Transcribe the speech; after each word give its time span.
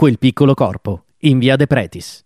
quel 0.00 0.16
piccolo 0.16 0.54
corpo, 0.54 1.06
in 1.22 1.40
via 1.40 1.56
De 1.56 1.66
Pretis. 1.66 2.24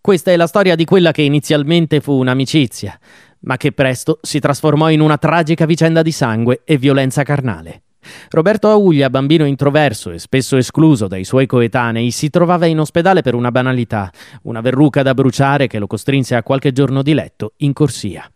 Questa 0.00 0.30
è 0.30 0.36
la 0.36 0.46
storia 0.46 0.76
di 0.76 0.84
quella 0.84 1.10
che 1.10 1.22
inizialmente 1.22 2.00
fu 2.00 2.12
un'amicizia, 2.12 2.96
ma 3.40 3.56
che 3.56 3.72
presto 3.72 4.20
si 4.22 4.38
trasformò 4.38 4.88
in 4.90 5.00
una 5.00 5.18
tragica 5.18 5.66
vicenda 5.66 6.02
di 6.02 6.12
sangue 6.12 6.62
e 6.64 6.78
violenza 6.78 7.24
carnale. 7.24 7.82
Roberto 8.30 8.68
Auglia, 8.68 9.10
bambino 9.10 9.44
introverso 9.44 10.12
e 10.12 10.20
spesso 10.20 10.56
escluso 10.56 11.08
dai 11.08 11.24
suoi 11.24 11.46
coetanei, 11.46 12.12
si 12.12 12.30
trovava 12.30 12.66
in 12.66 12.78
ospedale 12.78 13.22
per 13.22 13.34
una 13.34 13.50
banalità, 13.50 14.08
una 14.42 14.60
verruca 14.60 15.02
da 15.02 15.14
bruciare 15.14 15.66
che 15.66 15.80
lo 15.80 15.88
costrinse 15.88 16.36
a 16.36 16.44
qualche 16.44 16.70
giorno 16.70 17.02
di 17.02 17.12
letto 17.12 17.54
in 17.56 17.72
corsia. 17.72 18.30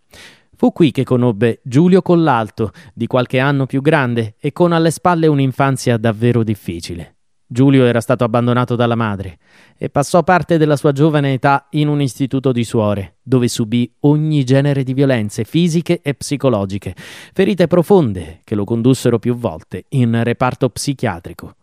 Fu 0.56 0.72
qui 0.72 0.90
che 0.90 1.04
conobbe 1.04 1.60
Giulio 1.62 2.02
Collalto, 2.02 2.72
di 2.92 3.06
qualche 3.06 3.38
anno 3.38 3.66
più 3.66 3.80
grande 3.80 4.34
e 4.40 4.50
con 4.50 4.72
alle 4.72 4.90
spalle 4.90 5.28
un'infanzia 5.28 5.96
davvero 5.96 6.42
difficile. 6.42 7.14
Giulio 7.52 7.84
era 7.84 8.00
stato 8.00 8.22
abbandonato 8.22 8.76
dalla 8.76 8.94
madre 8.94 9.38
e 9.76 9.90
passò 9.90 10.22
parte 10.22 10.56
della 10.56 10.76
sua 10.76 10.92
giovane 10.92 11.32
età 11.32 11.66
in 11.70 11.88
un 11.88 12.00
istituto 12.00 12.52
di 12.52 12.62
suore, 12.62 13.16
dove 13.22 13.48
subì 13.48 13.92
ogni 14.02 14.44
genere 14.44 14.84
di 14.84 14.94
violenze 14.94 15.42
fisiche 15.42 15.98
e 16.00 16.14
psicologiche, 16.14 16.94
ferite 17.32 17.66
profonde 17.66 18.38
che 18.44 18.54
lo 18.54 18.62
condussero 18.62 19.18
più 19.18 19.34
volte 19.34 19.86
in 19.88 20.22
reparto 20.22 20.68
psichiatrico. 20.68 21.56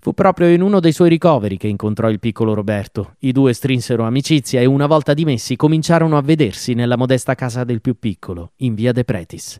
Fu 0.00 0.12
proprio 0.12 0.48
in 0.48 0.60
uno 0.60 0.80
dei 0.80 0.92
suoi 0.92 1.08
ricoveri 1.08 1.56
che 1.56 1.66
incontrò 1.66 2.10
il 2.10 2.20
piccolo 2.20 2.52
Roberto. 2.52 3.14
I 3.20 3.32
due 3.32 3.54
strinsero 3.54 4.04
amicizia 4.04 4.60
e 4.60 4.66
una 4.66 4.86
volta 4.86 5.14
dimessi 5.14 5.56
cominciarono 5.56 6.18
a 6.18 6.22
vedersi 6.22 6.74
nella 6.74 6.98
modesta 6.98 7.34
casa 7.34 7.64
del 7.64 7.80
più 7.80 7.98
piccolo, 7.98 8.52
in 8.56 8.74
via 8.74 8.92
De 8.92 9.04
Pretis. 9.04 9.58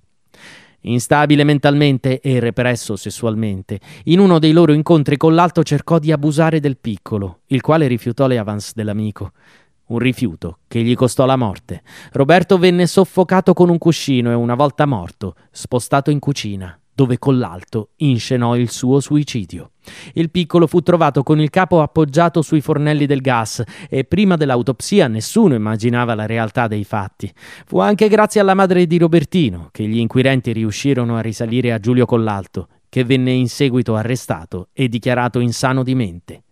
Instabile 0.83 1.45
mentalmente 1.45 2.21
e 2.21 2.39
represso 2.39 2.97
sessualmente, 2.97 3.81
in 4.05 4.19
uno 4.19 4.39
dei 4.39 4.53
loro 4.53 4.73
incontri 4.73 5.17
con 5.17 5.35
l'alto 5.35 5.63
cercò 5.63 5.99
di 5.99 6.13
abusare 6.13 6.61
del 6.61 6.77
piccolo, 6.77 7.41
il 7.47 7.61
quale 7.61 7.87
rifiutò 7.87 8.27
le 8.27 8.39
avance 8.39 8.73
dell'amico. 8.75 9.33
Un 9.87 9.99
rifiuto 9.99 10.59
che 10.67 10.83
gli 10.83 10.95
costò 10.95 11.27
la 11.27 11.37
morte. 11.37 11.83
Roberto 12.13 12.59
venne 12.59 12.87
soffocato 12.87 13.53
con 13.53 13.69
un 13.69 13.79
cuscino 13.79 14.31
e 14.31 14.35
una 14.35 14.55
volta 14.55 14.85
morto, 14.85 15.35
spostato 15.51 16.11
in 16.11 16.19
cucina, 16.19 16.79
dove 16.97 17.19
Collalto 17.19 17.91
inscenò 17.97 18.57
il 18.57 18.71
suo 18.71 19.01
suicidio. 19.01 19.73
Il 20.15 20.31
piccolo 20.31 20.67
fu 20.67 20.81
trovato 20.81 21.23
con 21.23 21.39
il 21.39 21.51
capo 21.51 21.83
appoggiato 21.83 22.41
sui 22.41 22.63
fornelli 22.63 23.05
del 23.05 23.21
gas 23.21 23.63
e 23.91 24.05
prima 24.05 24.37
dell'autopsia 24.37 25.07
nessuno 25.07 25.55
immaginava 25.55 26.15
la 26.15 26.25
realtà 26.25 26.67
dei 26.67 26.85
fatti. 26.85 27.31
Fu 27.67 27.81
anche 27.81 28.09
grazie 28.09 28.41
alla 28.41 28.55
madre 28.55 28.87
di 28.87 28.97
Robertino 28.97 29.69
che 29.73 29.87
gli 29.87 29.99
inquirenti 29.99 30.53
riuscirono 30.53 31.19
a 31.19 31.21
risalire 31.21 31.75
a 31.75 31.79
Giulio 31.79 32.07
Collalto, 32.07 32.69
che 32.89 33.05
venne 33.05 33.33
in 33.33 33.51
seguito 33.51 33.95
arrestato 33.95 34.71
e 34.73 34.89
dichiarato 34.89 35.39
insano 35.39 35.83
di 35.83 35.95
mente. 35.95 36.45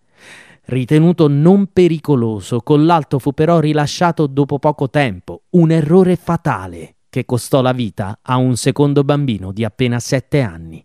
Ritenuto 0.67 1.27
non 1.27 1.69
pericoloso, 1.73 2.61
Collalto 2.61 3.19
fu 3.19 3.33
però 3.33 3.61
rilasciato 3.61 4.27
dopo 4.27 4.59
poco 4.59 4.91
tempo, 4.91 5.45
un 5.51 5.71
errore 5.71 6.17
fatale 6.17 6.94
che 7.15 7.25
costò 7.25 7.63
la 7.63 7.71
vita 7.71 8.19
a 8.23 8.39
un 8.39 8.57
secondo 8.57 9.05
bambino 9.05 9.53
di 9.53 9.63
appena 9.63 10.01
sette 10.01 10.41
anni. 10.41 10.85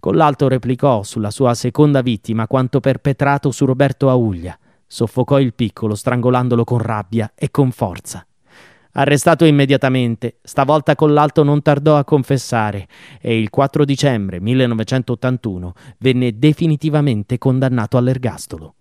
Collalto 0.00 0.48
replicò 0.48 1.02
sulla 1.02 1.30
sua 1.30 1.52
seconda 1.52 2.00
vittima 2.00 2.46
quanto 2.46 2.80
perpetrato 2.80 3.50
su 3.50 3.66
Roberto 3.66 4.08
Auglia. 4.08 4.58
Soffocò 4.86 5.38
il 5.38 5.52
piccolo 5.52 5.94
strangolandolo 5.94 6.64
con 6.64 6.78
rabbia 6.78 7.30
e 7.34 7.50
con 7.50 7.72
forza. 7.72 8.26
Arrestato 8.92 9.44
immediatamente, 9.44 10.38
stavolta 10.42 10.94
Collalto 10.94 11.42
non 11.42 11.60
tardò 11.60 11.98
a 11.98 12.04
confessare 12.04 12.88
e 13.20 13.38
il 13.38 13.50
4 13.50 13.84
dicembre 13.84 14.40
1981 14.40 15.74
venne 15.98 16.38
definitivamente 16.38 17.36
condannato 17.36 17.98
all'ergastolo. 17.98 18.76